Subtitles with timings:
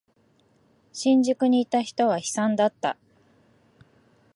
[0.91, 2.97] 新宿にいた人は悲惨だった。